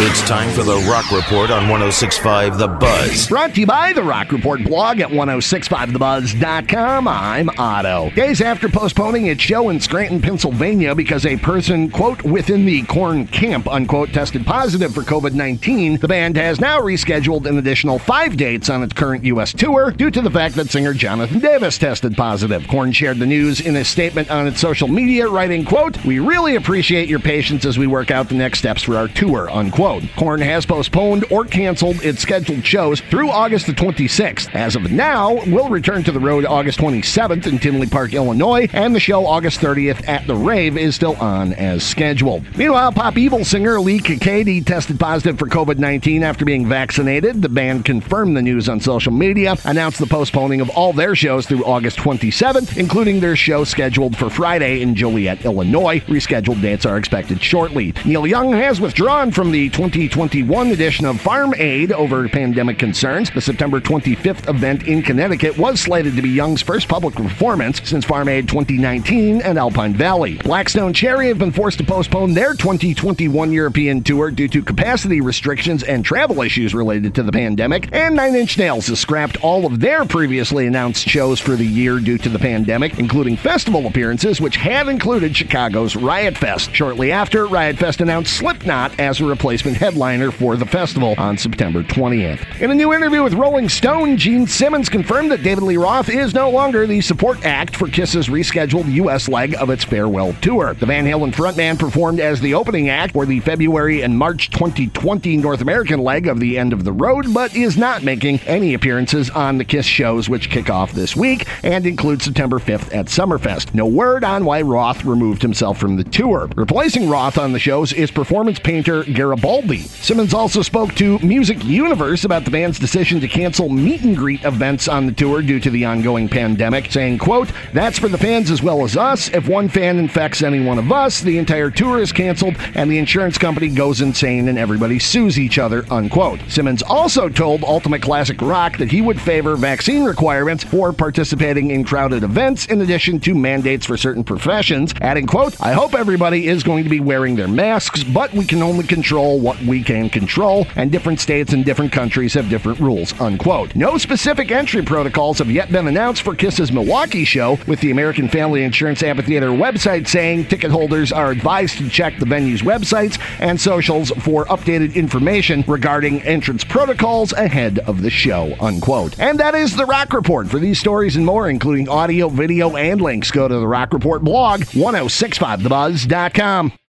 [0.00, 3.26] It's time for the Rock Report on 1065 The Buzz.
[3.26, 7.08] Brought to you by the Rock Report blog at 1065thebuzz.com.
[7.08, 8.10] I'm Otto.
[8.10, 13.26] Days after postponing its show in Scranton, Pennsylvania because a person, quote, within the Korn
[13.26, 18.36] camp, unquote, tested positive for COVID 19, the band has now rescheduled an additional five
[18.36, 19.52] dates on its current U.S.
[19.52, 22.68] tour due to the fact that singer Jonathan Davis tested positive.
[22.68, 26.54] Korn shared the news in a statement on its social media, writing, quote, We really
[26.54, 29.87] appreciate your patience as we work out the next steps for our tour, unquote.
[30.16, 34.54] Korn has postponed or canceled its scheduled shows through August the 26th.
[34.54, 38.94] As of now, we'll return to the road August 27th in Tinley Park, Illinois, and
[38.94, 42.44] the show August 30th at the Rave is still on as scheduled.
[42.56, 47.40] Meanwhile, Pop Evil singer Leigh Kakaty tested positive for COVID 19 after being vaccinated.
[47.40, 51.46] The band confirmed the news on social media, announced the postponing of all their shows
[51.46, 56.00] through August 27th, including their show scheduled for Friday in Joliet, Illinois.
[56.00, 57.94] Rescheduled dates are expected shortly.
[58.04, 63.30] Neil Young has withdrawn from the 2021 edition of Farm Aid over pandemic concerns.
[63.30, 68.04] The September 25th event in Connecticut was slated to be Young's first public performance since
[68.04, 70.34] Farm Aid 2019 and Alpine Valley.
[70.38, 75.20] Black Stone Cherry have been forced to postpone their 2021 European tour due to capacity
[75.20, 77.88] restrictions and travel issues related to the pandemic.
[77.92, 82.00] And Nine Inch Nails has scrapped all of their previously announced shows for the year
[82.00, 86.74] due to the pandemic, including festival appearances, which had included Chicago's Riot Fest.
[86.74, 91.82] Shortly after, Riot Fest announced Slipknot as a replacement headliner for the festival on September
[91.82, 92.60] 20th.
[92.60, 96.34] In a new interview with Rolling Stone, Gene Simmons confirmed that David Lee Roth is
[96.34, 99.28] no longer the support act for Kiss's rescheduled U.S.
[99.28, 100.74] leg of its farewell tour.
[100.74, 105.36] The Van Halen frontman performed as the opening act for the February and March 2020
[105.36, 109.30] North American leg of the End of the Road, but is not making any appearances
[109.30, 113.74] on the Kiss shows, which kick off this week and include September 5th at Summerfest.
[113.74, 116.48] No word on why Roth removed himself from the tour.
[116.56, 119.57] Replacing Roth on the shows is performance painter Garibaldi.
[119.58, 124.44] Simmons also spoke to Music Universe about the band's decision to cancel meet and greet
[124.44, 128.52] events on the tour due to the ongoing pandemic, saying, quote, That's for the fans
[128.52, 129.28] as well as us.
[129.30, 132.98] If one fan infects any one of us, the entire tour is canceled and the
[132.98, 136.40] insurance company goes insane and everybody sues each other, unquote.
[136.48, 141.82] Simmons also told Ultimate Classic Rock that he would favor vaccine requirements for participating in
[141.82, 146.62] crowded events in addition to mandates for certain professions, adding, quote, I hope everybody is
[146.62, 150.66] going to be wearing their masks, but we can only control what we can control,
[150.76, 153.74] and different states and different countries have different rules, unquote.
[153.74, 158.28] No specific entry protocols have yet been announced for Kiss's Milwaukee show, with the American
[158.28, 163.58] Family Insurance Amphitheater website saying ticket holders are advised to check the venue's websites and
[163.58, 169.18] socials for updated information regarding entrance protocols ahead of the show, unquote.
[169.18, 170.48] And that is the Rock Report.
[170.48, 174.22] For these stories and more, including audio, video, and links, go to the Rock Report
[174.22, 176.78] blog, 1065thebuzz.com.